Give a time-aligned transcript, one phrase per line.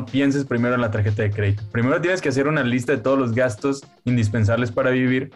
[0.00, 1.62] no pienses primero en la tarjeta de crédito.
[1.70, 5.30] Primero tienes que hacer una lista de todos los gastos indispensables para vivir,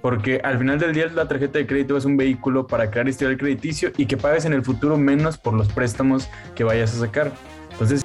[0.00, 3.38] porque al final del día la tarjeta de crédito es un vehículo para crear historial
[3.38, 7.32] crediticio y que pagues en el futuro menos por los préstamos que vayas a sacar.
[7.72, 8.02] Entonces,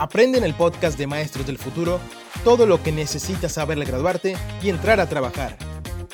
[0.00, 1.98] Aprende en el podcast de Maestros del Futuro
[2.44, 5.56] todo lo que necesitas saber al graduarte y entrar a trabajar.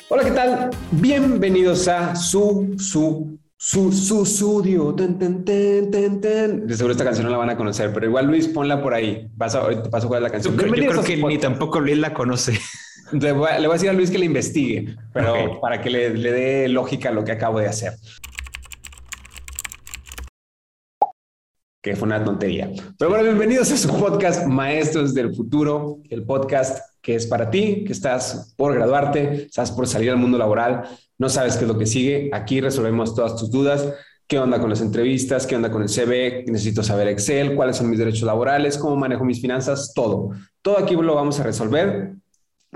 [0.09, 0.71] Hola, ¿qué tal?
[0.91, 4.93] Bienvenidos a su, su, su, su estudio.
[4.93, 6.67] Ten, ten, ten, ten, ten.
[6.67, 9.27] De seguro esta canción no la van a conocer, pero igual Luis, ponla por ahí.
[9.35, 10.57] Vas a, ahorita paso cuál es la canción.
[10.57, 12.59] Yo creo que ni tampoco Luis la conoce.
[13.11, 15.91] Le voy, a, le voy a decir a Luis que le investigue, pero para que
[15.91, 17.93] le, le dé lógica a lo que acabo de hacer.
[21.83, 22.71] Que fue una tontería.
[22.97, 27.83] Pero bueno, bienvenidos a su podcast Maestros del Futuro, el podcast que es para ti,
[27.85, 30.85] que estás por graduarte, estás por salir al mundo laboral,
[31.19, 32.31] no sabes qué es lo que sigue.
[32.33, 33.87] Aquí resolvemos todas tus dudas.
[34.25, 35.45] ¿Qué onda con las entrevistas?
[35.45, 36.45] ¿Qué onda con el CV?
[36.47, 40.31] Necesito saber Excel, cuáles son mis derechos laborales, cómo manejo mis finanzas, todo.
[40.63, 42.15] Todo aquí lo vamos a resolver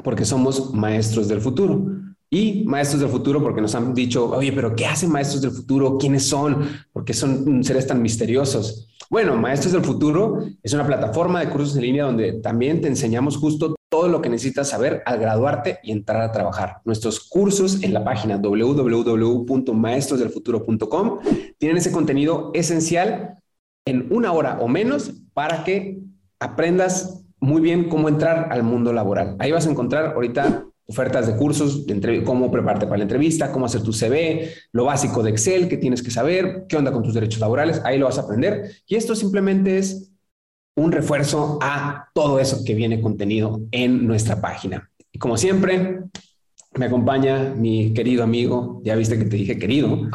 [0.04, 1.88] porque somos maestros del futuro.
[2.30, 5.98] Y maestros del futuro porque nos han dicho, oye, pero ¿qué hacen maestros del futuro?
[5.98, 6.70] ¿Quiénes son?
[6.94, 8.90] ¿Por qué son seres tan misteriosos?
[9.10, 13.38] Bueno, Maestros del Futuro es una plataforma de cursos en línea donde también te enseñamos
[13.38, 16.78] justo todo lo que necesitas saber al graduarte y entrar a trabajar.
[16.86, 21.20] Nuestros cursos en la página www.maestrosdelfuturo.com
[21.58, 23.40] tienen ese contenido esencial
[23.86, 25.98] en una hora o menos para que
[26.40, 29.36] aprendas muy bien cómo entrar al mundo laboral.
[29.40, 33.68] Ahí vas a encontrar ahorita ofertas de cursos, de cómo prepararte para la entrevista, cómo
[33.68, 37.14] hacer tu CV, lo básico de Excel que tienes que saber, qué onda con tus
[37.14, 38.72] derechos laborales, ahí lo vas a aprender.
[38.88, 40.09] Y esto simplemente es
[40.80, 44.90] un refuerzo a todo eso que viene contenido en nuestra página.
[45.12, 46.00] Y como siempre,
[46.76, 50.08] me acompaña mi querido amigo, ya viste que te dije querido,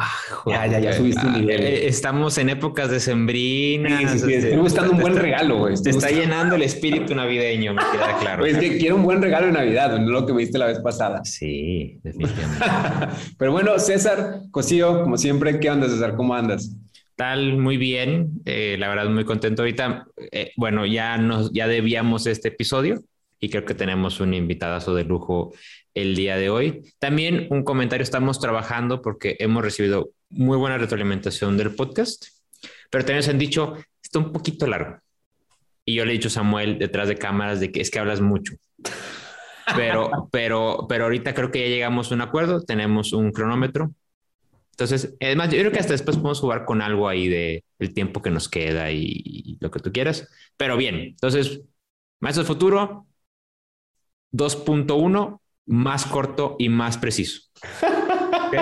[0.47, 1.61] Ya, ya, ya subiste un nivel.
[1.61, 4.11] Eh, Estamos en épocas decembrinas.
[4.13, 5.75] Sí, sí, sí, estoy buscando un buen te- regalo, güey.
[5.75, 8.45] Te está llenando el espíritu navideño, me queda claro.
[8.45, 10.79] Es que quiero un buen regalo de Navidad, no lo que me diste la vez
[10.79, 11.23] pasada.
[11.25, 12.65] Sí, definitivamente.
[13.37, 16.15] Pero bueno, César, Cosío, como siempre, ¿qué onda, César?
[16.15, 16.71] ¿Cómo andas?
[17.15, 18.41] Tal, muy bien.
[18.45, 20.05] eh, la verdad, muy contento ahorita.
[20.31, 23.01] eh, bueno, ya nos, ya debíamos este episodio
[23.39, 25.53] y creo que tenemos un invitadazo de lujo
[25.93, 26.81] el día de hoy.
[26.99, 32.25] También un comentario, estamos trabajando porque hemos recibido muy buena retroalimentación del podcast,
[32.89, 34.97] pero también nos han dicho, está un poquito largo.
[35.85, 38.19] Y yo le he dicho a Samuel detrás de cámaras de que es que hablas
[38.19, 38.55] mucho.
[39.75, 43.93] Pero, pero, pero ahorita creo que ya llegamos a un acuerdo, tenemos un cronómetro,
[44.75, 48.21] entonces, además, yo creo que hasta después podemos jugar con algo ahí de el tiempo
[48.21, 50.27] que nos queda y, y lo que tú quieras.
[50.57, 51.61] Pero bien, entonces,
[52.19, 53.07] Maestro del Futuro
[54.33, 57.43] 2.1, más corto y más preciso.
[58.47, 58.55] ¿Ok?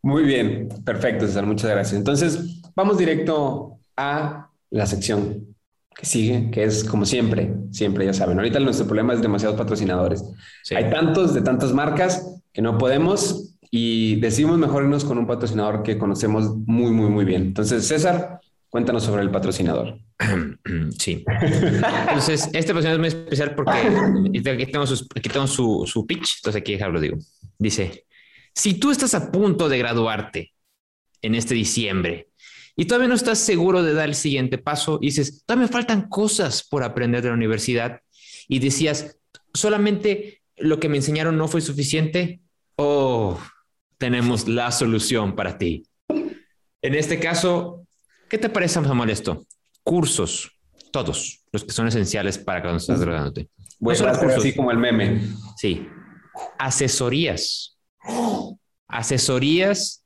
[0.00, 1.98] Muy bien, perfecto, César, muchas gracias.
[1.98, 5.54] Entonces, vamos directo a la sección
[5.94, 8.38] que sigue, que es como siempre, siempre ya saben.
[8.38, 10.24] Ahorita nuestro problema es demasiados patrocinadores.
[10.62, 10.74] Sí.
[10.74, 13.43] Hay tantos de tantas marcas que no podemos
[13.76, 17.42] y decidimos mejor irnos con un patrocinador que conocemos muy, muy, muy bien.
[17.42, 19.98] Entonces, César, cuéntanos sobre el patrocinador.
[20.96, 21.24] Sí.
[21.26, 23.72] Entonces, este patrocinador es muy especial porque
[24.52, 27.16] aquí tengo, sus- aquí tengo su, su pitch, entonces aquí lo digo.
[27.58, 28.06] Dice,
[28.54, 30.52] si tú estás a punto de graduarte
[31.20, 32.28] en este diciembre
[32.76, 36.08] y todavía no estás seguro de dar el siguiente paso y dices, todavía me faltan
[36.08, 38.02] cosas por aprender de la universidad
[38.46, 39.18] y decías,
[39.52, 42.40] solamente lo que me enseñaron no fue suficiente,
[42.76, 43.36] oh,
[43.98, 45.84] tenemos la solución para ti.
[46.08, 47.86] En este caso,
[48.28, 49.46] ¿qué te parece, Samuel, esto?
[49.82, 50.50] Cursos,
[50.92, 53.48] todos los que son esenciales para cuando estás graduándote.
[53.78, 54.38] Voy No cursos.
[54.38, 55.20] así como el meme.
[55.56, 55.86] Sí.
[56.58, 57.78] Asesorías.
[58.88, 60.04] Asesorías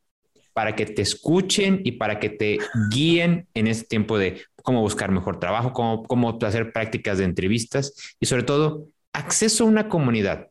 [0.53, 2.59] para que te escuchen y para que te
[2.91, 8.17] guíen en este tiempo de cómo buscar mejor trabajo, cómo, cómo hacer prácticas de entrevistas
[8.19, 10.49] y sobre todo acceso a una comunidad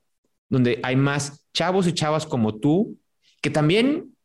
[0.50, 2.98] donde hay más chavos y chavas como tú
[3.42, 4.16] que también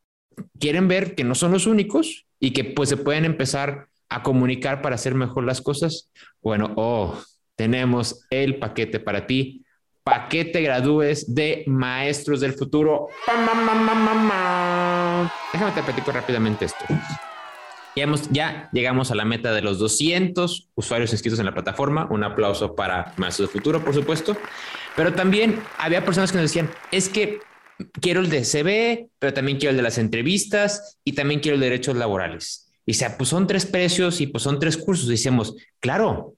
[0.59, 4.81] quieren ver que no son los únicos y que pues se pueden empezar a comunicar
[4.81, 6.11] para hacer mejor las cosas.
[6.41, 7.19] Bueno, oh,
[7.55, 9.65] tenemos el paquete para ti.
[10.03, 13.07] Paquete gradúes de Maestros del Futuro.
[15.53, 16.85] Déjame te platico rápidamente esto.
[17.95, 22.07] Ya, hemos, ya llegamos a la meta de los 200 usuarios inscritos en la plataforma.
[22.09, 24.35] Un aplauso para Maestros del Futuro, por supuesto.
[24.95, 27.39] Pero también había personas que nos decían, es que
[28.01, 31.61] quiero el de CV, pero también quiero el de las entrevistas y también quiero el
[31.61, 32.71] de derechos laborales.
[32.85, 35.07] Y sea, pues son tres precios y pues son tres cursos.
[35.07, 36.35] Decíamos, claro,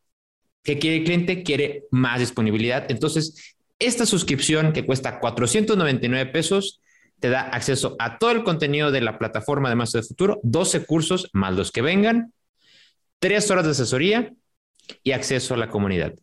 [0.63, 1.43] ¿qué quiere el cliente?
[1.43, 2.85] Quiere más disponibilidad.
[2.89, 6.81] Entonces, esta suscripción que cuesta 499 pesos
[7.19, 10.85] te da acceso a todo el contenido de la plataforma de Maestro de Futuro, 12
[10.85, 12.33] cursos más los que vengan,
[13.19, 14.33] 3 horas de asesoría
[15.01, 16.13] y acceso a la comunidad.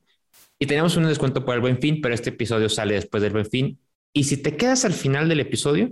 [0.58, 3.46] Y tenemos un descuento por el buen fin, pero este episodio sale después del buen
[3.46, 3.80] fin.
[4.12, 5.90] Y si te quedas al final del episodio,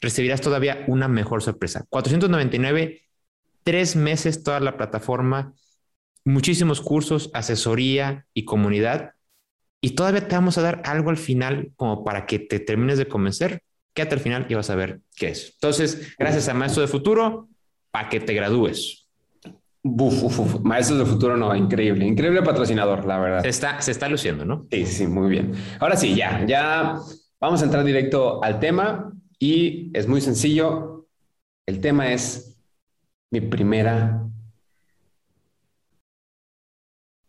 [0.00, 1.84] recibirás todavía una mejor sorpresa.
[1.88, 3.02] 499,
[3.62, 5.54] tres meses toda la plataforma,
[6.24, 9.12] muchísimos cursos, asesoría y comunidad.
[9.80, 13.08] Y todavía te vamos a dar algo al final como para que te termines de
[13.08, 13.62] convencer.
[13.92, 15.52] Quédate al final y vas a ver qué es.
[15.54, 17.48] Entonces, gracias a Maestro de Futuro,
[17.90, 19.06] para que te gradúes.
[19.82, 23.42] Buf, Maestros de Futuro, no, increíble, increíble patrocinador, la verdad.
[23.42, 24.66] Se está, se está luciendo, ¿no?
[24.70, 25.52] Sí, sí, muy bien.
[25.78, 26.98] Ahora sí, ya, ya
[27.40, 31.06] vamos a entrar directo al tema y es muy sencillo.
[31.66, 32.60] El tema es
[33.30, 34.24] mi primera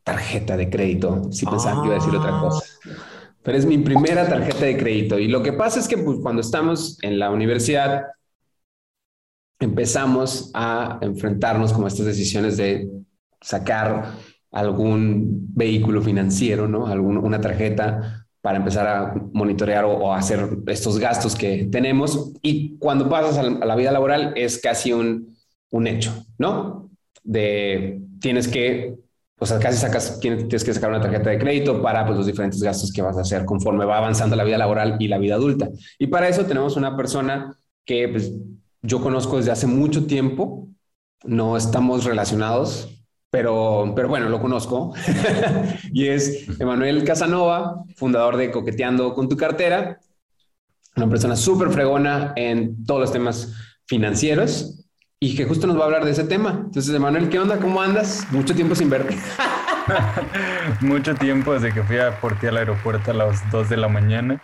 [0.04, 1.32] tarjeta de crédito.
[1.32, 2.64] Si pensaba que iba a decir otra cosa.
[3.44, 5.20] Pero es mi primera tarjeta de crédito.
[5.20, 8.06] Y lo que pasa es que pues, cuando estamos en la universidad,
[9.60, 12.90] empezamos a enfrentarnos como estas decisiones de
[13.42, 14.14] sacar
[14.52, 16.86] algún vehículo financiero, ¿no?
[16.86, 22.32] una tarjeta para empezar a monitorear o, hacer estos gastos que tenemos.
[22.44, 25.36] Y cuando pasas a la, vida laboral es casi un,
[25.72, 26.92] un hecho, ¿no?
[27.24, 28.98] De tienes que,
[29.40, 32.62] o sea, casi sacas, tienes que sacar una tarjeta de crédito para pues, los diferentes
[32.62, 35.68] gastos que vas a hacer conforme va avanzando la vida laboral y la vida adulta.
[35.98, 38.32] Y para eso tenemos una persona que pues,
[38.84, 40.68] yo conozco desde hace mucho tiempo,
[41.24, 43.05] no estamos relacionados,
[43.36, 44.94] pero, pero bueno, lo conozco.
[45.92, 50.00] y es Emanuel Casanova, fundador de Coqueteando con tu cartera,
[50.96, 53.54] una persona súper fregona en todos los temas
[53.88, 54.86] financieros
[55.20, 56.62] y que justo nos va a hablar de ese tema.
[56.64, 57.60] Entonces, Emanuel, ¿qué onda?
[57.60, 58.26] ¿Cómo andas?
[58.32, 59.18] Mucho tiempo sin verte.
[60.80, 63.90] Mucho tiempo desde que fui a por ti al aeropuerto a las 2 de la
[63.90, 64.42] mañana.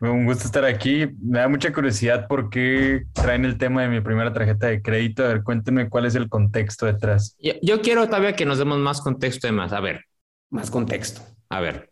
[0.00, 1.06] Un gusto estar aquí.
[1.20, 5.24] Me da mucha curiosidad por qué traen el tema de mi primera tarjeta de crédito.
[5.24, 7.36] A ver, cuéntenme cuál es el contexto detrás.
[7.62, 9.72] Yo, quiero todavía que nos demos más contexto de más.
[9.72, 10.04] A ver.
[10.50, 11.20] Más contexto.
[11.48, 11.90] A ver.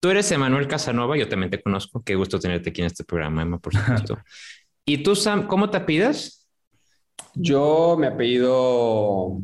[0.00, 2.02] Tú eres Emanuel Casanova, yo también te conozco.
[2.02, 4.18] Qué gusto tenerte aquí en este programa, Emma, por supuesto.
[4.84, 6.48] ¿Y tú, Sam, cómo te apellidas?
[7.34, 9.40] Yo me apellido...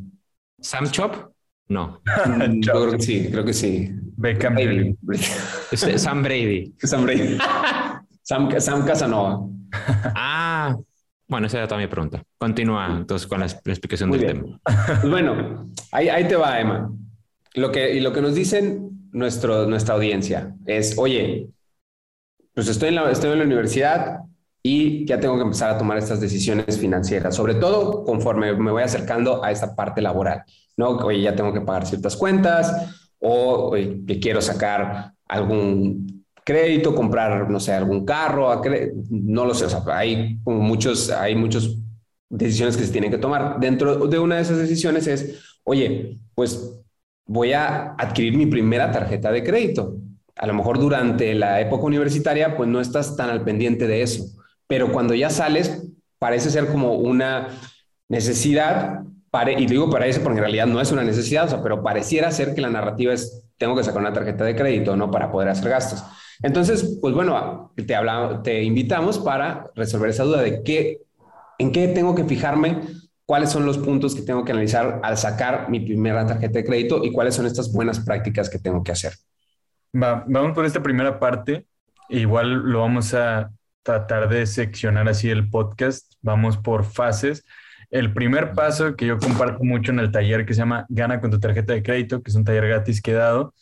[0.58, 1.32] ¿Sam Chop?
[1.68, 2.02] No.
[2.60, 3.90] yo creo que sí, creo que sí.
[4.16, 4.56] Beckham.
[5.74, 6.72] Sam Brady.
[6.78, 7.38] Sam Brady.
[8.22, 8.48] Sam,
[8.84, 9.46] Casanova.
[10.14, 10.76] ah,
[11.28, 12.22] bueno, esa era toda mi pregunta.
[12.38, 14.60] Continúa entonces con la, explicación del tema.
[15.08, 16.90] Bueno, ahí, te va, Emma.
[17.54, 21.48] Lo que, y lo que nos dicen nuestro, nuestra audiencia es, oye,
[22.54, 24.20] pues estoy en, la, estoy en la universidad
[24.62, 28.82] y ya tengo que empezar a tomar estas decisiones financieras, sobre todo conforme me voy
[28.82, 30.42] acercando a esta parte laboral,
[30.76, 30.90] ¿no?
[30.96, 32.72] Oye, ya tengo que pagar ciertas cuentas,
[33.18, 38.62] o que quiero sacar algún crédito, comprar, no sé, algún carro,
[39.10, 41.76] no lo sé, o hay muchos, hay muchas
[42.28, 43.58] decisiones que se tienen que tomar.
[43.58, 46.80] Dentro de una de esas decisiones es, oye, pues
[47.26, 49.96] voy a adquirir mi primera tarjeta de crédito.
[50.36, 54.24] A lo mejor durante la época universitaria, pues no estás tan al pendiente de eso,
[54.66, 55.88] pero cuando ya sales,
[56.18, 57.48] parece ser como una
[58.08, 59.02] necesidad
[59.44, 62.60] y digo para eso porque en realidad no es una necesidad, pero pareciera ser que
[62.60, 65.10] la narrativa es, tengo que sacar una tarjeta de crédito, ¿no?
[65.10, 66.04] Para poder hacer gastos.
[66.42, 71.02] Entonces, pues bueno, te, hablamos, te invitamos para resolver esa duda de qué,
[71.58, 72.82] en qué tengo que fijarme,
[73.24, 77.04] cuáles son los puntos que tengo que analizar al sacar mi primera tarjeta de crédito
[77.04, 79.14] y cuáles son estas buenas prácticas que tengo que hacer.
[79.92, 81.66] vamos por esta primera parte.
[82.08, 83.50] Igual lo vamos a
[83.82, 86.12] tratar de seccionar así el podcast.
[86.20, 87.44] Vamos por fases.
[87.90, 91.30] El primer paso que yo comparto mucho en el taller que se llama Gana con
[91.30, 93.54] tu tarjeta de crédito, que es un taller gratis que he dado,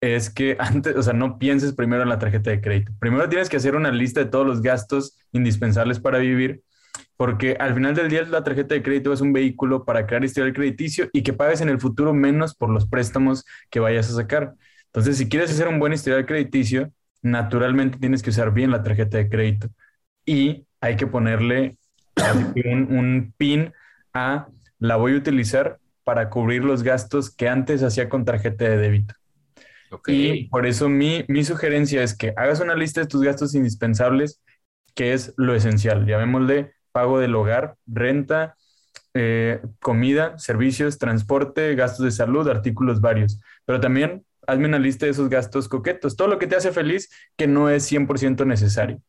[0.00, 2.92] es que antes, o sea, no pienses primero en la tarjeta de crédito.
[2.98, 6.62] Primero tienes que hacer una lista de todos los gastos indispensables para vivir,
[7.16, 10.52] porque al final del día la tarjeta de crédito es un vehículo para crear historial
[10.52, 14.54] crediticio y que pagues en el futuro menos por los préstamos que vayas a sacar.
[14.86, 16.92] Entonces, si quieres hacer un buen historial crediticio,
[17.22, 19.68] naturalmente tienes que usar bien la tarjeta de crédito
[20.24, 21.77] y hay que ponerle
[22.64, 23.72] un, pin
[24.12, 24.48] a
[24.78, 29.14] la voy a utilizar para cubrir los gastos que antes hacía con tarjeta de débito.
[30.06, 34.42] Y por eso mi, mi sugerencia es que hagas una lista de tus gastos indispensables,
[34.94, 36.06] que es lo esencial.
[36.06, 38.56] Llamémosle pago del hogar, renta,
[39.14, 43.40] eh, comida, servicios, transporte, gastos de salud, artículos varios.
[43.64, 47.10] Pero también hazme una lista de esos gastos coquetos, todo lo que te hace feliz
[47.36, 49.00] que no es 100% necesario.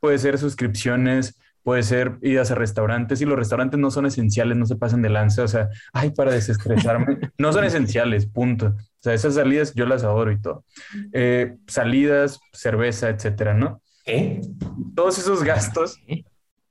[0.00, 4.64] Puede ser suscripciones, puede ser idas a restaurantes y los restaurantes no son esenciales, no
[4.64, 8.68] se pasan de lanza, o sea, ay, para desestresarme, no son esenciales, punto.
[8.68, 10.64] O sea, esas salidas yo las adoro y todo.
[11.12, 13.82] Eh, salidas, cerveza, etcétera, ¿no?
[14.06, 14.40] ¿Eh?
[14.96, 16.00] Todos esos gastos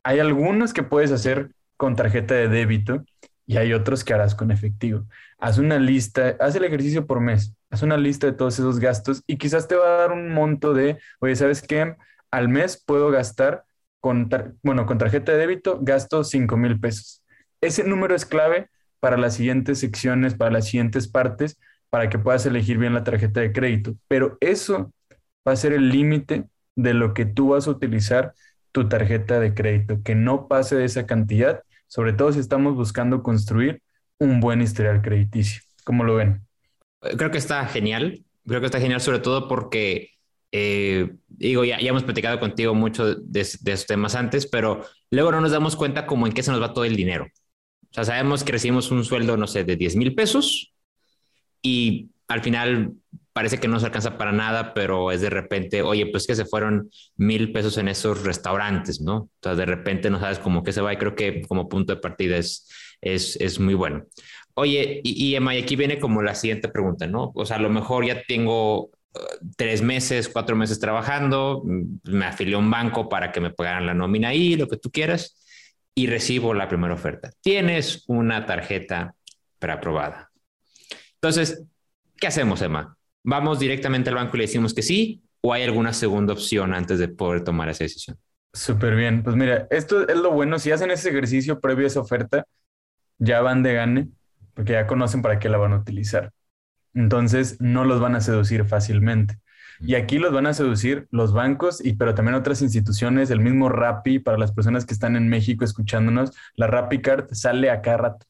[0.02, 3.04] Hay algunos que puedes hacer con tarjeta de débito
[3.46, 5.06] y hay otros que harás con efectivo.
[5.38, 9.22] Haz una lista, haz el ejercicio por mes, haz una lista de todos esos gastos
[9.28, 11.96] y quizás te va a dar un monto de, oye, ¿sabes qué?
[12.32, 13.64] Al mes puedo gastar
[14.00, 14.30] con,
[14.64, 17.24] bueno, con tarjeta de débito, gasto 5 mil pesos.
[17.62, 22.46] Ese número es clave para las siguientes secciones, para las siguientes partes, para que puedas
[22.46, 23.96] elegir bien la tarjeta de crédito.
[24.08, 24.94] Pero eso
[25.48, 28.34] va a ser el límite de lo que tú vas a utilizar
[28.72, 33.24] tu tarjeta de crédito, que no pase de esa cantidad, sobre todo si estamos buscando
[33.24, 33.82] construir
[34.20, 35.64] un buen historial crediticio.
[35.84, 36.42] ¿Cómo lo ven?
[37.18, 38.24] Creo que está genial.
[38.46, 40.12] Creo que está genial sobre todo porque,
[40.52, 45.32] eh, digo, ya, ya, hemos platicado contigo mucho de, de estos temas antes, pero luego
[45.32, 47.28] no nos damos cuenta como en qué se nos va todo el dinero.
[47.90, 50.74] O sea, sabemos que recibimos un sueldo, no sé, de 10 mil pesos
[51.62, 52.94] y al final
[53.34, 56.46] parece que no se alcanza para nada, pero es de repente, oye, pues que se
[56.46, 59.16] fueron mil pesos en esos restaurantes, ¿no?
[59.18, 61.94] O sea, de repente no sabes cómo que se va y creo que como punto
[61.94, 62.68] de partida es,
[63.00, 64.06] es, es muy bueno.
[64.56, 67.32] Oye, y, y Emma, y aquí viene como la siguiente pregunta, ¿no?
[67.36, 68.90] O sea, a lo mejor ya tengo
[69.56, 73.94] tres meses, cuatro meses trabajando, me afilié a un banco para que me pagaran la
[73.94, 75.38] nómina ahí, lo que tú quieras,
[75.96, 77.32] y recibo la primera oferta.
[77.42, 79.16] Tienes una tarjeta
[79.60, 80.32] preaprobada.
[81.16, 81.64] Entonces,
[82.18, 82.96] ¿qué hacemos, Emma?
[83.24, 85.24] ¿Vamos directamente al banco y le decimos que sí?
[85.42, 88.18] ¿O hay alguna segunda opción antes de poder tomar esa decisión?
[88.54, 89.24] Súper bien.
[89.24, 90.60] Pues mira, esto es lo bueno.
[90.60, 92.46] Si hacen ese ejercicio previo a esa oferta,
[93.18, 94.08] ya van de gane,
[94.54, 96.32] porque ya conocen para qué la van a utilizar.
[96.98, 99.38] Entonces, no los van a seducir fácilmente.
[99.80, 103.70] Y aquí los van a seducir los bancos, y, pero también otras instituciones, el mismo
[103.70, 107.98] Rappi, para las personas que están en México escuchándonos, la Rappi Card sale a cada
[107.98, 108.26] rato.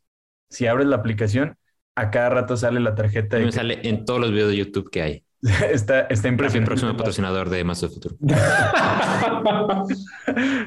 [0.49, 1.55] Si abres la aplicación,
[1.95, 3.39] a cada rato sale la tarjeta.
[3.39, 5.23] Me sale en todos los videos de YouTube que hay.
[5.71, 6.57] está, está impresionante.
[6.57, 8.17] El próximo patrocinador de Más del Futuro.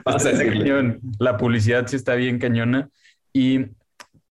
[0.05, 1.01] cañón.
[1.19, 2.89] La publicidad sí está bien cañona.
[3.35, 3.67] ¿Y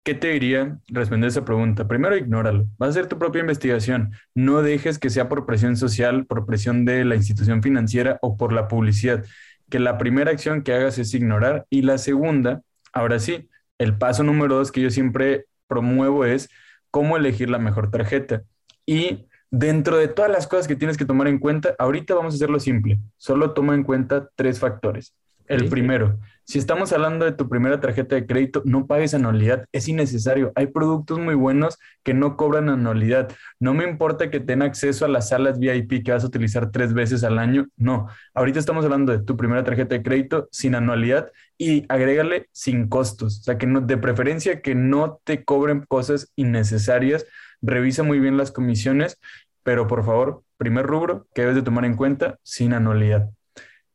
[0.03, 1.87] qué te diría responder esa pregunta?
[1.87, 2.65] Primero, ignóralo.
[2.77, 4.13] Vas a hacer tu propia investigación.
[4.35, 8.53] No dejes que sea por presión social, por presión de la institución financiera o por
[8.53, 9.23] la publicidad.
[9.69, 11.65] Que la primera acción que hagas es ignorar.
[11.69, 16.49] Y la segunda, ahora sí, el paso número dos que yo siempre promuevo es
[16.91, 18.43] cómo elegir la mejor tarjeta.
[18.85, 22.35] Y dentro de todas las cosas que tienes que tomar en cuenta, ahorita vamos a
[22.35, 22.99] hacerlo simple.
[23.17, 25.15] Solo toma en cuenta tres factores.
[25.47, 29.87] El primero, si estamos hablando de tu primera tarjeta de crédito, no pagues anualidad, es
[29.87, 30.51] innecesario.
[30.55, 33.31] Hay productos muy buenos que no cobran anualidad.
[33.59, 36.93] No me importa que tenga acceso a las salas VIP que vas a utilizar tres
[36.93, 38.07] veces al año, no.
[38.33, 43.39] Ahorita estamos hablando de tu primera tarjeta de crédito sin anualidad y agrégale sin costos.
[43.39, 47.25] O sea, que de preferencia que no te cobren cosas innecesarias.
[47.61, 49.17] Revisa muy bien las comisiones,
[49.63, 53.29] pero por favor, primer rubro que debes de tomar en cuenta, sin anualidad.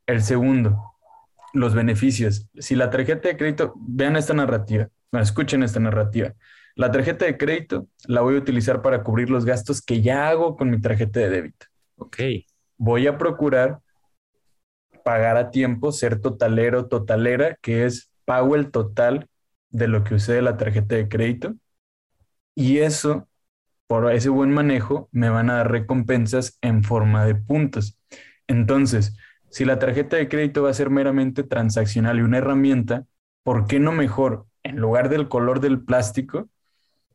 [0.07, 0.95] El segundo,
[1.53, 2.49] los beneficios.
[2.59, 6.35] Si la tarjeta de crédito, vean esta narrativa, escuchen esta narrativa.
[6.75, 10.57] La tarjeta de crédito la voy a utilizar para cubrir los gastos que ya hago
[10.57, 11.67] con mi tarjeta de débito.
[11.97, 12.19] Ok.
[12.77, 13.81] Voy a procurar
[15.05, 19.27] pagar a tiempo, ser totalero, totalera, que es pago el total
[19.71, 21.55] de lo que usé de la tarjeta de crédito.
[22.55, 23.29] Y eso,
[23.87, 27.99] por ese buen manejo, me van a dar recompensas en forma de puntos.
[28.47, 29.17] Entonces,
[29.51, 33.07] si la tarjeta de crédito va a ser meramente transaccional y una herramienta,
[33.43, 36.49] ¿por qué no mejor, en lugar del color del plástico,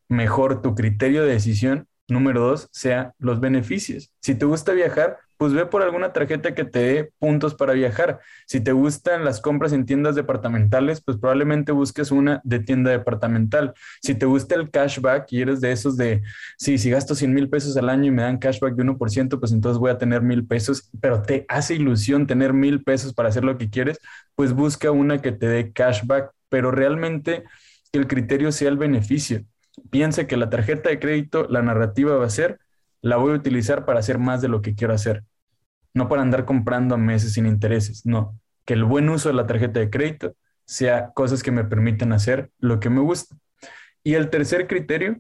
[0.10, 4.12] mejor tu criterio de decisión, número dos, sea los beneficios?
[4.20, 8.20] Si te gusta viajar, pues ve por alguna tarjeta que te dé puntos para viajar.
[8.48, 13.74] Si te gustan las compras en tiendas departamentales, pues probablemente busques una de tienda departamental.
[14.02, 16.22] Si te gusta el cashback y eres de esos de,
[16.58, 19.52] sí, si gasto 100 mil pesos al año y me dan cashback de 1%, pues
[19.52, 23.44] entonces voy a tener mil pesos, pero te hace ilusión tener mil pesos para hacer
[23.44, 24.00] lo que quieres,
[24.36, 27.44] pues busca una que te dé cashback, pero realmente
[27.92, 29.44] que el criterio sea el beneficio.
[29.90, 32.60] Piensa que la tarjeta de crédito, la narrativa va a ser,
[33.04, 35.24] la voy a utilizar para hacer más de lo que quiero hacer
[35.94, 39.46] no para andar comprando a meses sin intereses, no, que el buen uso de la
[39.46, 43.36] tarjeta de crédito sea cosas que me permitan hacer lo que me gusta.
[44.04, 45.20] Y el tercer criterio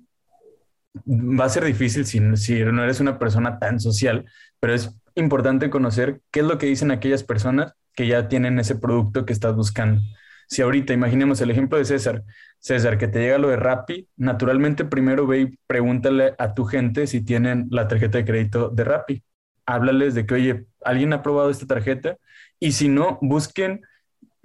[1.07, 4.25] va a ser difícil si, si no eres una persona tan social,
[4.59, 8.75] pero es importante conocer qué es lo que dicen aquellas personas que ya tienen ese
[8.75, 10.01] producto que estás buscando.
[10.47, 12.23] Si ahorita imaginemos el ejemplo de César,
[12.59, 17.07] César, que te llega lo de Rappi, naturalmente primero ve y pregúntale a tu gente
[17.07, 19.23] si tienen la tarjeta de crédito de Rappi
[19.65, 22.17] háblales de que, oye, alguien ha probado esta tarjeta
[22.59, 23.81] y si no, busquen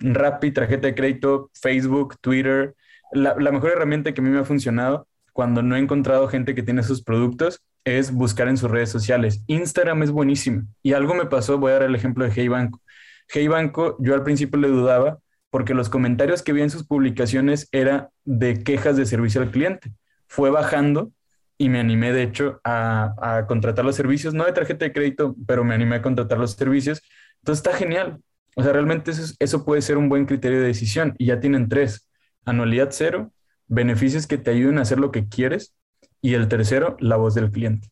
[0.00, 2.76] Rappi, tarjeta de crédito, Facebook, Twitter.
[3.10, 6.62] La, mejor herramienta que a mí me ha funcionado cuando no he encontrado gente que
[6.62, 9.42] tiene sus productos es buscar en sus redes sociales.
[9.48, 10.62] Instagram es buenísimo.
[10.84, 12.80] Y algo me pasó, voy a dar el ejemplo de Hey Banco.
[13.28, 15.18] Hey Banco, yo al principio le dudaba
[15.50, 19.92] porque los comentarios que vi en sus publicaciones era de quejas de servicio al cliente.
[20.26, 21.12] Fue bajando
[21.56, 25.64] y me animé, de hecho, a, contratar los servicios, no de tarjeta de crédito, pero
[25.64, 27.02] me animé a contratar los servicios.
[27.38, 28.20] Entonces está genial.
[28.56, 31.68] O sea, realmente eso, eso puede ser un buen criterio de decisión y ya tienen
[31.68, 32.08] tres.
[32.44, 33.32] Anualidad cero,
[33.66, 35.74] beneficios que te ayuden a hacer lo que quieres
[36.20, 37.88] y el tercero, la voz del cliente.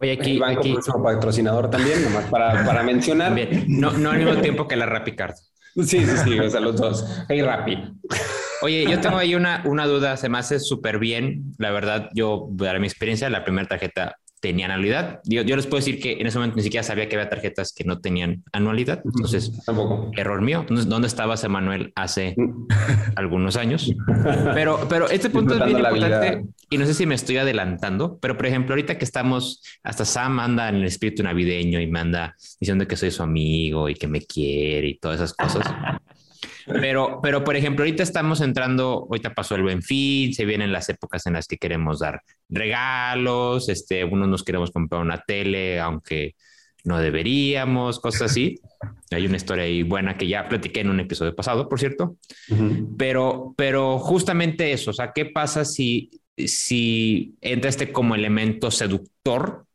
[0.00, 0.76] Oye, aquí, aquí...
[1.02, 3.32] patrocinador también, nomás para, para mencionar.
[3.68, 5.34] No, no al mismo tiempo que la RappiCard.
[5.76, 7.04] Sí, sí, sí, o sea, los dos.
[7.28, 7.76] Hey, Rappi.
[8.62, 11.54] Oye, yo tengo ahí una, una duda, se me hace súper bien.
[11.58, 15.20] La verdad, yo, dar mi experiencia, la primera tarjeta tenía anualidad.
[15.24, 17.72] Yo, yo, les puedo decir que en ese momento ni siquiera sabía que había tarjetas
[17.72, 19.00] que no tenían anualidad.
[19.02, 20.10] Entonces, Tampoco.
[20.18, 20.66] error mío.
[20.68, 22.36] ¿Dónde estabas, Emanuel, hace
[23.16, 23.90] algunos años?
[24.54, 28.36] Pero, pero este punto es bien importante y no sé si me estoy adelantando, pero
[28.36, 32.34] por ejemplo, ahorita que estamos, hasta Sam anda en el espíritu navideño y me anda
[32.60, 35.64] diciendo que soy su amigo y que me quiere y todas esas cosas.
[36.66, 40.88] Pero, pero por ejemplo, ahorita estamos entrando, ahorita pasó el buen fin, se vienen las
[40.88, 46.34] épocas en las que queremos dar regalos, este, unos nos queremos comprar una tele, aunque
[46.84, 48.60] no deberíamos, cosas así.
[49.10, 52.16] Hay una historia ahí buena que ya platiqué en un episodio pasado, por cierto.
[52.96, 59.66] pero, pero justamente eso, o sea, ¿qué pasa si, si entra este como elemento seductor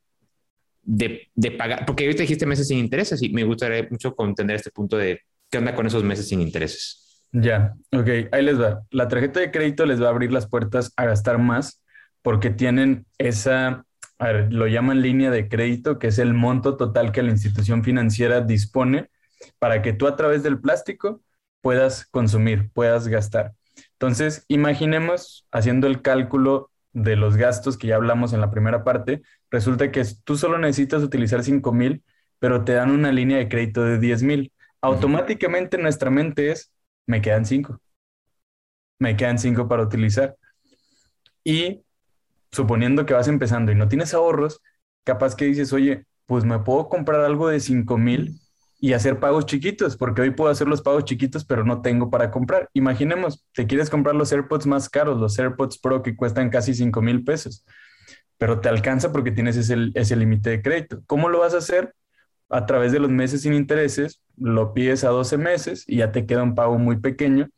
[0.84, 1.86] de, de pagar?
[1.86, 5.58] Porque ahorita dijiste meses sin intereses y me gustaría mucho entender este punto de ¿Qué
[5.58, 7.26] onda con esos meses sin intereses?
[7.32, 8.84] Ya, ok, ahí les va.
[8.92, 11.84] La tarjeta de crédito les va a abrir las puertas a gastar más
[12.22, 13.86] porque tienen esa,
[14.50, 19.10] lo llaman línea de crédito, que es el monto total que la institución financiera dispone
[19.60, 21.22] para que tú a través del plástico
[21.62, 23.54] puedas consumir, puedas gastar.
[23.94, 29.22] Entonces, imaginemos haciendo el cálculo de los gastos que ya hablamos en la primera parte,
[29.50, 32.04] resulta que tú solo necesitas utilizar 5 mil,
[32.40, 36.72] pero te dan una línea de crédito de 10 mil automáticamente nuestra mente es,
[37.06, 37.80] me quedan cinco.
[39.00, 40.36] Me quedan cinco para utilizar.
[41.44, 41.82] Y
[42.52, 44.62] suponiendo que vas empezando y no tienes ahorros,
[45.04, 48.40] capaz que dices, oye, pues me puedo comprar algo de cinco mil
[48.82, 52.32] y hacer pagos chiquitos, porque hoy puedo hacer los pagos chiquitos, pero no tengo para
[52.32, 52.70] comprar.
[52.74, 57.02] Imaginemos, te quieres comprar los AirPods más caros, los AirPods Pro que cuestan casi cinco
[57.02, 57.66] mil pesos,
[58.38, 61.02] pero te alcanza porque tienes ese límite de crédito.
[61.08, 61.94] ¿Cómo lo vas a hacer?
[62.50, 66.26] A través de los meses sin intereses, lo pides a 12 meses y ya te
[66.26, 67.50] queda un pago muy pequeño.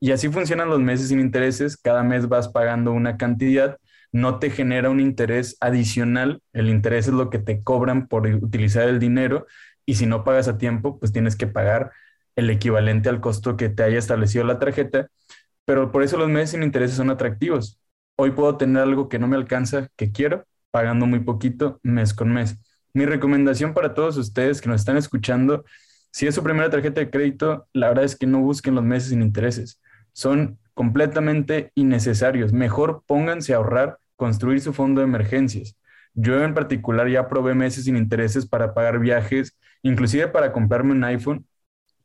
[0.00, 3.78] Y así funcionan los meses sin intereses, cada mes vas pagando una cantidad,
[4.12, 8.88] no te genera un interés adicional, el interés es lo que te cobran por utilizar
[8.88, 9.46] el dinero
[9.84, 11.92] y si no pagas a tiempo, pues tienes que pagar
[12.36, 15.08] el equivalente al costo que te haya establecido la tarjeta,
[15.64, 17.80] pero por eso los meses sin intereses son atractivos.
[18.16, 22.32] Hoy puedo tener algo que no me alcanza, que quiero, pagando muy poquito mes con
[22.32, 22.58] mes.
[22.94, 25.64] Mi recomendación para todos ustedes que nos están escuchando,
[26.10, 29.10] si es su primera tarjeta de crédito, la verdad es que no busquen los meses
[29.10, 29.80] sin intereses.
[30.12, 32.52] Son completamente innecesarios.
[32.52, 35.76] Mejor pónganse a ahorrar, construir su fondo de emergencias.
[36.14, 41.04] Yo en particular ya probé meses sin intereses para pagar viajes, inclusive para comprarme un
[41.04, 41.46] iPhone.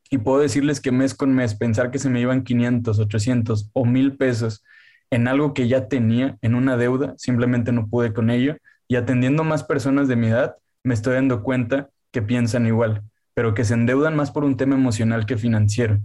[0.09, 3.85] Y puedo decirles que mes con mes, pensar que se me iban 500, 800 o
[3.85, 4.63] 1000 pesos
[5.09, 8.57] en algo que ya tenía, en una deuda, simplemente no pude con ello.
[8.87, 13.53] Y atendiendo más personas de mi edad, me estoy dando cuenta que piensan igual, pero
[13.53, 15.99] que se endeudan más por un tema emocional que financiero,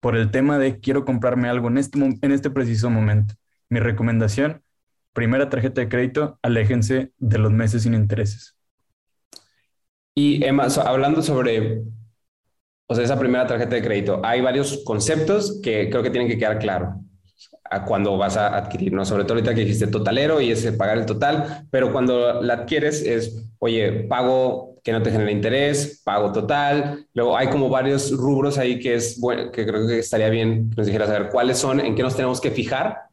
[0.00, 3.34] por el tema de quiero comprarme algo en este, en este preciso momento.
[3.68, 4.62] Mi recomendación,
[5.12, 8.56] primera tarjeta de crédito, aléjense de los meses sin intereses.
[10.14, 11.82] Y Emma, hablando sobre
[12.88, 16.38] o sea, esa primera tarjeta de crédito, hay varios conceptos que creo que tienen que
[16.38, 17.00] quedar claro
[17.70, 19.04] a cuando vas a adquirir, ¿no?
[19.04, 23.02] Sobre todo ahorita que dijiste totalero y es pagar el total, pero cuando la adquieres
[23.02, 27.06] es, oye, pago que no te genera interés, pago total.
[27.12, 30.76] Luego hay como varios rubros ahí que es bueno, que creo que estaría bien que
[30.76, 33.06] nos dijeras saber cuáles son, en qué nos tenemos que fijar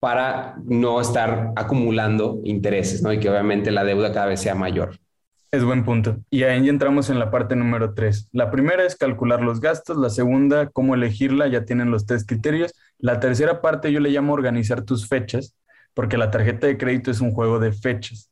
[0.00, 3.12] para no estar acumulando intereses, ¿no?
[3.12, 4.98] Y que obviamente la deuda cada vez sea mayor.
[5.52, 6.16] Es buen punto.
[6.30, 8.30] Y ahí entramos en la parte número tres.
[8.32, 12.72] La primera es calcular los gastos, la segunda, cómo elegirla, ya tienen los tres criterios.
[13.02, 15.56] La tercera parte yo le llamo organizar tus fechas,
[15.92, 18.30] porque la tarjeta de crédito es un juego de fechas.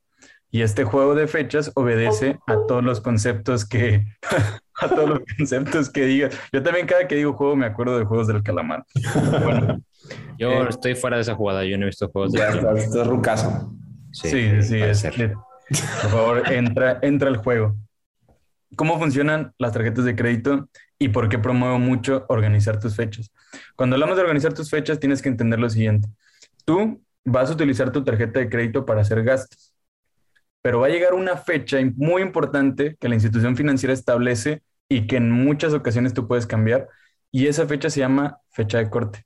[0.53, 4.05] Y este juego de fechas obedece a todos los conceptos que,
[4.81, 6.29] a todos los conceptos que diga.
[6.53, 8.85] Yo también cada que digo juego me acuerdo de juegos del calamar.
[10.39, 12.79] yo eh, estoy fuera de esa jugada, yo no he visto juegos del calamar.
[12.79, 13.75] Estás rucaso.
[14.13, 15.03] Sí, sí, sí es,
[16.03, 17.77] por favor, entra, entra al juego.
[18.77, 20.69] ¿Cómo funcionan las tarjetas de crédito
[21.01, 23.33] y por qué promuevo mucho organizar tus fechas?
[23.75, 26.09] Cuando hablamos de organizar tus fechas, tienes que entender lo siguiente.
[26.65, 29.75] Tú vas a utilizar tu tarjeta de crédito para hacer gastos,
[30.63, 35.17] pero va a llegar una fecha muy importante que la institución financiera establece y que
[35.17, 36.89] en muchas ocasiones tú puedes cambiar,
[37.33, 39.25] y esa fecha se llama fecha de corte.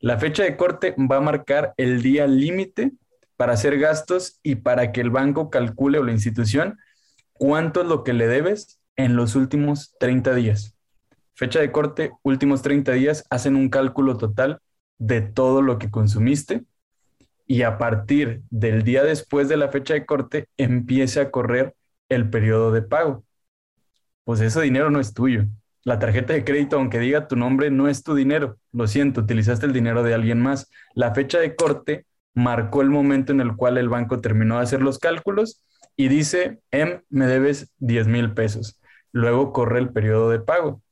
[0.00, 2.92] La fecha de corte va a marcar el día límite
[3.36, 6.78] para hacer gastos y para que el banco calcule o la institución
[7.32, 10.77] cuánto es lo que le debes en los últimos 30 días.
[11.38, 14.58] Fecha de corte, últimos 30 días, hacen un cálculo total
[14.98, 16.64] de todo lo que consumiste
[17.46, 21.76] y a partir del día después de la fecha de corte empieza a correr
[22.08, 23.22] el periodo de pago.
[24.24, 25.44] Pues ese dinero no es tuyo.
[25.84, 28.58] La tarjeta de crédito, aunque diga tu nombre, no es tu dinero.
[28.72, 30.68] Lo siento, utilizaste el dinero de alguien más.
[30.92, 34.82] La fecha de corte marcó el momento en el cual el banco terminó de hacer
[34.82, 35.62] los cálculos
[35.94, 38.80] y dice, M, me debes 10 mil pesos.
[39.12, 40.82] Luego corre el periodo de pago.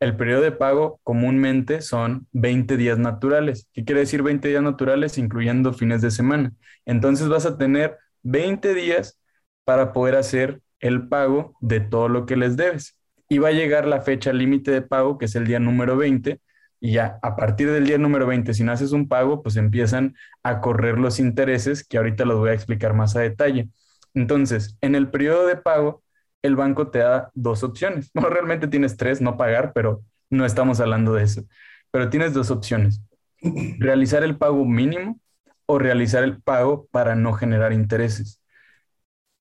[0.00, 3.68] El periodo de pago comúnmente son 20 días naturales.
[3.74, 5.18] ¿Qué quiere decir 20 días naturales?
[5.18, 6.52] Incluyendo fines de semana.
[6.86, 9.20] Entonces vas a tener 20 días
[9.64, 12.98] para poder hacer el pago de todo lo que les debes.
[13.28, 16.40] Y va a llegar la fecha límite de pago, que es el día número 20,
[16.80, 20.14] y ya a partir del día número 20, si no haces un pago, pues empiezan
[20.42, 23.68] a correr los intereses, que ahorita los voy a explicar más a detalle.
[24.14, 26.02] Entonces, en el periodo de pago,
[26.42, 28.10] el banco te da dos opciones.
[28.14, 31.42] No, realmente tienes tres, no pagar, pero no estamos hablando de eso.
[31.90, 33.00] Pero tienes dos opciones.
[33.78, 35.20] Realizar el pago mínimo
[35.66, 38.40] o realizar el pago para no generar intereses.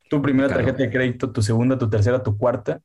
[0.10, 2.82] Tu primera tarjeta de crédito, tu segunda, tu tercera, tu cuarta,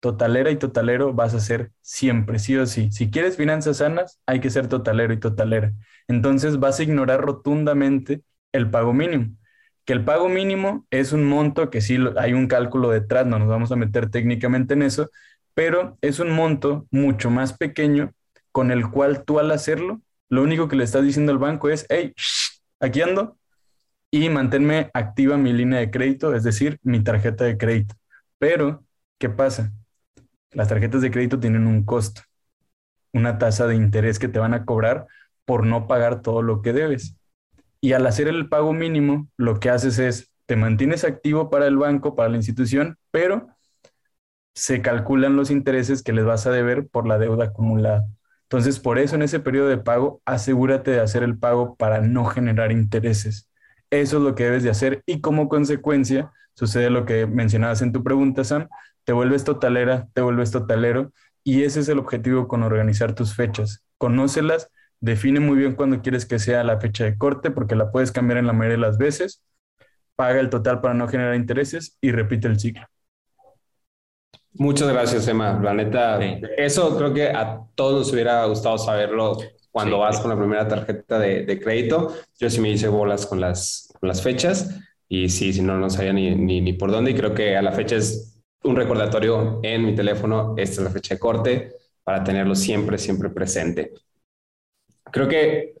[0.00, 2.90] totalera y totalero vas a ser siempre, sí o sí.
[2.92, 5.72] Si quieres finanzas sanas, hay que ser totalero y totalera.
[6.08, 9.36] Entonces vas a ignorar rotundamente el pago mínimo
[9.84, 13.48] que el pago mínimo es un monto que sí hay un cálculo detrás, no nos
[13.48, 15.10] vamos a meter técnicamente en eso,
[15.54, 18.12] pero es un monto mucho más pequeño
[18.52, 21.86] con el cual tú al hacerlo, lo único que le estás diciendo al banco es,
[21.88, 22.14] hey,
[22.80, 23.36] aquí ando
[24.10, 27.94] y manténme activa mi línea de crédito, es decir, mi tarjeta de crédito.
[28.38, 28.84] Pero,
[29.18, 29.72] ¿qué pasa?
[30.50, 32.22] Las tarjetas de crédito tienen un costo,
[33.12, 35.06] una tasa de interés que te van a cobrar
[35.44, 37.16] por no pagar todo lo que debes.
[37.82, 41.76] Y al hacer el pago mínimo, lo que haces es, te mantienes activo para el
[41.76, 43.48] banco, para la institución, pero
[44.54, 48.06] se calculan los intereses que les vas a deber por la deuda acumulada.
[48.44, 52.26] Entonces, por eso en ese periodo de pago, asegúrate de hacer el pago para no
[52.26, 53.48] generar intereses.
[53.90, 57.92] Eso es lo que debes de hacer y como consecuencia sucede lo que mencionabas en
[57.92, 58.68] tu pregunta, Sam,
[59.04, 63.84] te vuelves totalera, te vuelves totalero y ese es el objetivo con organizar tus fechas.
[63.98, 64.70] Conócelas
[65.02, 68.38] define muy bien cuándo quieres que sea la fecha de corte, porque la puedes cambiar
[68.38, 69.42] en la mayoría de las veces,
[70.16, 72.86] paga el total para no generar intereses y repite el ciclo.
[74.54, 75.58] Muchas gracias, Emma.
[75.62, 76.20] La neta,
[76.56, 79.38] eso creo que a todos nos hubiera gustado saberlo
[79.72, 82.14] cuando vas con la primera tarjeta de, crédito.
[82.38, 86.12] Yo sí me hice bolas con las, las fechas y sí, si no, no sabía
[86.12, 87.10] ni, ni, ni por dónde.
[87.10, 90.54] Y creo que a la fecha es un recordatorio en mi teléfono.
[90.56, 91.72] Esta es la fecha de corte
[92.04, 93.92] para tenerlo siempre, siempre presente.
[95.10, 95.74] Creo que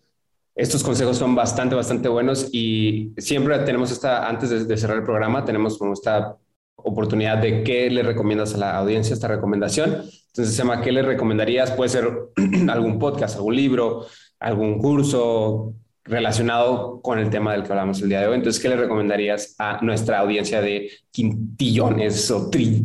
[0.54, 5.44] estos consejos son bastante, bastante buenos y siempre tenemos esta, antes de, cerrar el programa,
[5.44, 6.36] tenemos como esta
[6.76, 10.02] oportunidad de qué le recomiendas a la audiencia esta recomendación.
[10.26, 11.70] Entonces, Emma, ¿qué le recomendarías?
[11.72, 12.08] Puede ser
[12.68, 14.06] algún podcast, algún libro,
[14.40, 18.36] algún curso relacionado con el tema del que hablamos el día de hoy.
[18.36, 22.84] Entonces, ¿qué le recomendarías a nuestra audiencia de quintillones o, tri,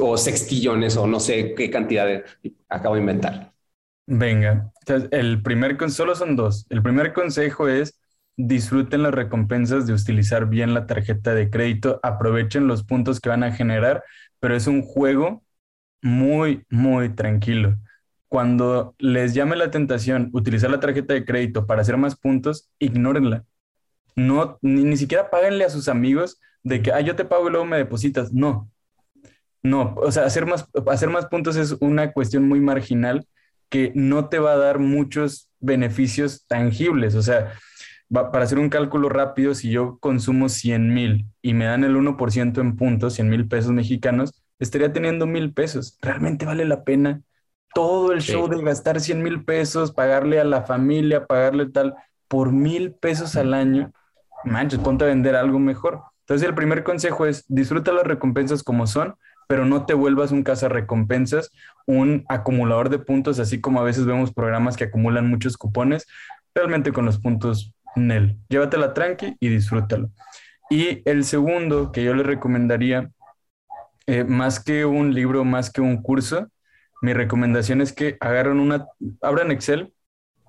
[0.00, 2.24] o sextillones o no sé qué cantidad de,
[2.68, 3.55] acabo de inventar?
[4.06, 4.70] Venga,
[5.10, 6.66] el primer solo son dos.
[6.70, 7.98] El primer consejo es
[8.36, 13.42] disfruten las recompensas de utilizar bien la tarjeta de crédito, aprovechen los puntos que van
[13.42, 14.04] a generar,
[14.40, 15.42] pero es un juego
[16.02, 17.76] muy, muy tranquilo.
[18.28, 23.44] Cuando les llame la tentación utilizar la tarjeta de crédito para hacer más puntos, ignórenla.
[24.16, 27.66] No, ni, siquiera páguenle a sus amigos de que, ah, yo te pago y luego
[27.66, 28.32] me depositas.
[28.32, 28.70] No,
[29.62, 33.26] no, o sea, hacer más, hacer más puntos es una cuestión muy marginal
[33.68, 37.14] que no te va a dar muchos beneficios tangibles.
[37.14, 37.52] O sea,
[38.10, 42.60] para hacer un cálculo rápido, si yo consumo 100 mil y me dan el 1%
[42.60, 45.98] en puntos, 100 mil pesos mexicanos, estaría teniendo mil pesos.
[46.00, 47.22] ¿Realmente vale la pena
[47.74, 51.94] todo el show de gastar 100 mil pesos, pagarle a la familia, pagarle tal,
[52.28, 53.92] por mil pesos al año?
[54.44, 56.02] Manches, ponte a vender algo mejor.
[56.20, 60.44] Entonces, el primer consejo es disfruta las recompensas como son, pero no te vuelvas un
[60.44, 61.50] recompensas,
[61.86, 66.06] un acumulador de puntos, así como a veces vemos programas que acumulan muchos cupones,
[66.54, 68.38] realmente con los puntos NEL.
[68.48, 70.10] Llévatela tranqui y disfrútalo.
[70.70, 73.10] Y el segundo que yo le recomendaría,
[74.06, 76.48] eh, más que un libro, más que un curso,
[77.02, 78.86] mi recomendación es que agarren una,
[79.22, 79.92] abran Excel,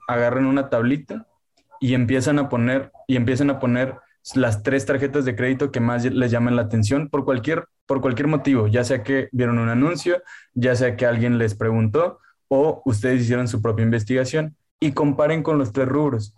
[0.07, 1.27] agarren una tablita
[1.79, 3.95] y empiezan a poner, y empiecen a poner
[4.33, 8.27] las tres tarjetas de crédito que más les llaman la atención por cualquier, por cualquier
[8.27, 10.21] motivo, ya sea que vieron un anuncio,
[10.53, 12.19] ya sea que alguien les preguntó
[12.49, 16.35] o ustedes hicieron su propia investigación y comparen con los tres rubros,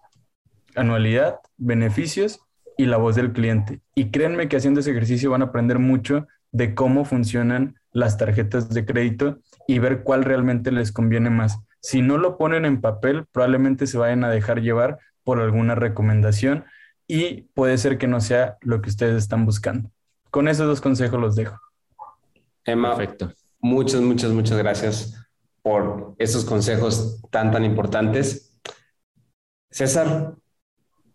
[0.75, 2.39] anualidad, beneficios
[2.77, 3.81] y la voz del cliente.
[3.95, 8.69] Y créanme que haciendo ese ejercicio van a aprender mucho de cómo funcionan las tarjetas
[8.69, 11.59] de crédito y ver cuál realmente les conviene más.
[11.81, 16.65] Si no lo ponen en papel, probablemente se vayan a dejar llevar por alguna recomendación
[17.07, 19.91] y puede ser que no sea lo que ustedes están buscando.
[20.29, 21.59] Con esos dos consejos los dejo.
[22.63, 23.33] Emma, Perfecto.
[23.59, 25.15] muchas, muchas, muchas gracias
[25.61, 28.59] por esos consejos tan, tan importantes.
[29.71, 30.35] César,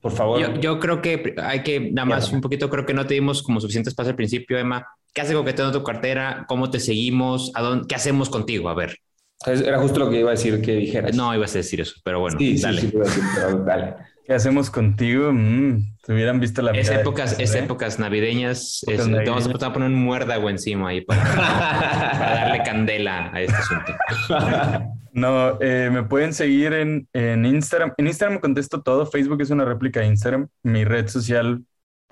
[0.00, 0.61] por favor.
[0.61, 3.61] Yo, creo que hay que, nada más un poquito, creo que no te dimos como
[3.61, 4.87] suficiente espacio al principio, Emma.
[5.12, 6.44] ¿Qué hace coqueteo tu cartera?
[6.48, 7.53] ¿Cómo te seguimos?
[7.55, 8.68] ¿A dónde, ¿Qué hacemos contigo?
[8.68, 8.98] A ver.
[9.46, 11.14] Era justo lo que iba a decir que dijeras.
[11.14, 12.81] No, ibas a decir eso, pero bueno, sí, dale.
[12.81, 13.20] Sí, sí,
[13.64, 13.96] dale.
[14.25, 15.33] ¿Qué hacemos contigo?
[15.35, 18.83] Mm, te hubieran visto la Es épocas, es épocas navideñas.
[18.87, 23.93] te vamos a poner un muérdago encima ahí para, darle candela a este asunto.
[25.15, 27.93] No, eh, me pueden seguir en, en Instagram.
[27.99, 29.07] En Instagram contesto todo.
[29.07, 30.49] Facebook es una réplica de Instagram.
[30.65, 31.63] Mi red social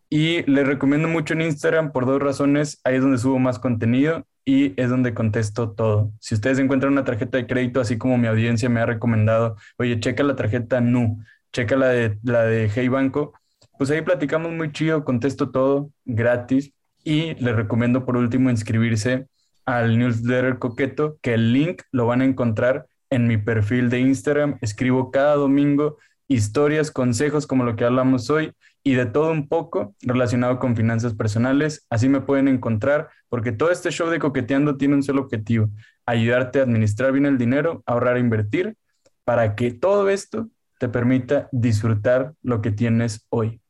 [0.09, 2.81] y les recomiendo mucho en Instagram por dos razones.
[2.85, 6.13] Ahí es donde subo más contenido y es donde contesto todo.
[6.21, 10.01] Si ustedes encuentran una tarjeta de crédito, así como mi audiencia me ha recomendado, oye,
[10.01, 11.19] checa la tarjeta NU,
[11.53, 13.33] checa la de, la de Hey Banco,
[13.79, 16.73] pues ahí platicamos muy chido, contesto todo gratis
[17.11, 19.27] y les recomiendo por último inscribirse
[19.67, 24.59] al newsletter coqueto, que el link lo van a encontrar en mi perfil de Instagram.
[24.61, 28.53] Escribo cada domingo historias, consejos como lo que hablamos hoy
[28.85, 31.85] y de todo un poco relacionado con finanzas personales.
[31.91, 35.69] Así me pueden encontrar porque todo este show de coqueteando tiene un solo objetivo,
[36.07, 38.77] ayudarte a administrar bien el dinero, ahorrar e invertir
[39.25, 43.61] para que todo esto te permita disfrutar lo que tienes hoy.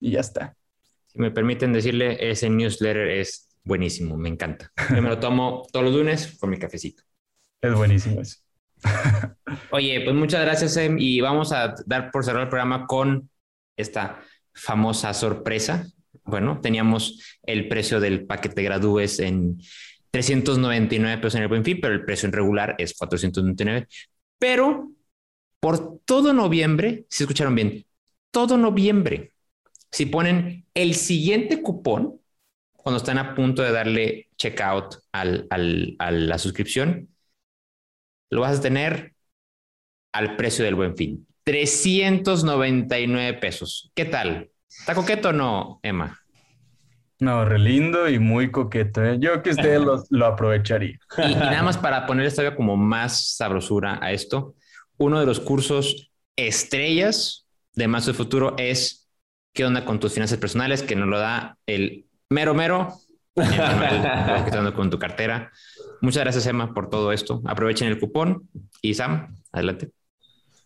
[0.00, 0.56] Y ya está
[1.12, 4.72] si me permiten decirle, ese newsletter es buenísimo, me encanta.
[4.94, 7.02] Yo me lo tomo todos los lunes con mi cafecito.
[7.60, 8.38] Es buenísimo eso.
[9.70, 13.30] Oye, pues muchas gracias, Em, y vamos a dar por cerrar el programa con
[13.76, 14.20] esta
[14.54, 15.86] famosa sorpresa.
[16.24, 19.58] Bueno, teníamos el precio del paquete gradúes en
[20.10, 23.86] 399 pesos en el buen fin, pero el precio en regular es 499.
[24.38, 24.90] Pero
[25.60, 27.84] por todo noviembre, si escucharon bien,
[28.30, 29.32] todo noviembre
[29.92, 32.18] si ponen el siguiente cupón,
[32.72, 37.08] cuando están a punto de darle checkout al, a la suscripción,
[38.30, 39.14] lo vas a tener
[40.12, 41.26] al precio del buen fin.
[41.44, 43.92] 399 pesos.
[43.94, 44.50] ¿Qué tal?
[44.68, 46.18] ¿Está coqueto o no, Emma?
[47.20, 49.04] No, re lindo y muy coqueto.
[49.04, 49.18] ¿eh?
[49.20, 50.98] Yo que usted lo, lo aprovecharía.
[51.18, 54.54] Y, y, nada más para poner esta como más sabrosura a esto,
[54.96, 59.01] uno de los cursos estrellas de Más de Futuro es
[59.52, 62.94] qué onda con tus finanzas personales, que nos lo da el mero mero,
[63.36, 65.50] Emanuel, con tu cartera.
[66.00, 67.42] Muchas gracias, Emma, por todo esto.
[67.44, 68.48] Aprovechen el cupón
[68.80, 69.90] y Sam, adelante.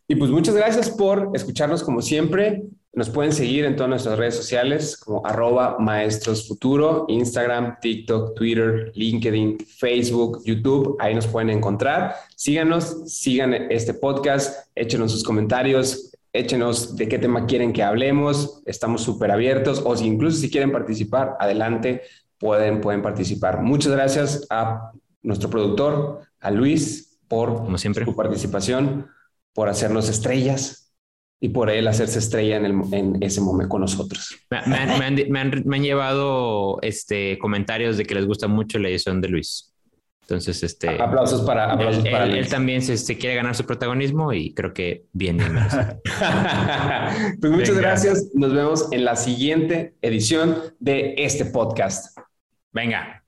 [0.09, 2.63] Y pues muchas gracias por escucharnos como siempre.
[2.93, 8.91] Nos pueden seguir en todas nuestras redes sociales como arroba maestros futuro, Instagram, TikTok, Twitter,
[8.95, 10.97] LinkedIn, Facebook, YouTube.
[10.99, 12.15] Ahí nos pueden encontrar.
[12.35, 19.03] Síganos, sigan este podcast, échenos sus comentarios, échenos de qué tema quieren que hablemos, estamos
[19.03, 22.03] súper abiertos o si incluso si quieren participar, adelante,
[22.39, 23.63] pueden, pueden participar.
[23.63, 28.05] Muchas gracias a nuestro productor, a Luis, por Como siempre.
[28.05, 29.09] su participación,
[29.53, 30.93] por hacernos estrellas
[31.41, 34.37] y por él hacerse estrella en, el, en ese momento con nosotros.
[34.51, 38.89] Me, han, me, han, me han, llevado este, comentarios de que les gusta mucho la
[38.89, 39.76] edición de Luis.
[40.29, 41.01] Entonces, este.
[41.01, 45.05] Aplausos para, aplausos él, para él, también se, quiere ganar su protagonismo y creo que
[45.13, 45.39] bien.
[47.41, 48.31] pues muchas gracias.
[48.35, 52.19] Nos vemos en la siguiente edición de este podcast.
[52.73, 53.26] Venga.